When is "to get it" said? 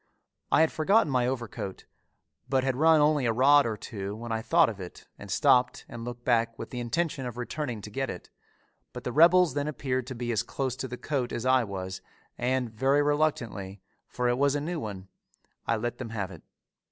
7.81-8.31